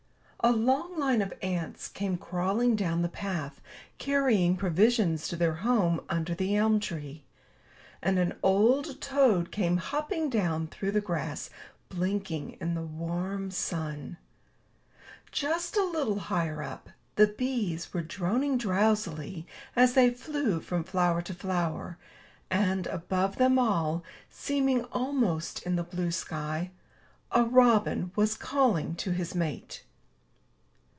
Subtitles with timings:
[0.43, 3.61] A long line of ants came crawling down the path,
[3.99, 7.23] carrying provisions to their home under the elm tree;
[8.01, 11.51] and an old toad came hopping down through the grass,
[11.89, 14.17] blinking in the warm sun.
[15.31, 19.45] Just a little higher up, the bees were droning drowsily
[19.75, 21.99] as they flew from flower to flower;
[22.49, 26.71] and, above them all, seeming almost in the blue sky,
[27.31, 29.83] a robin was calling to his mate.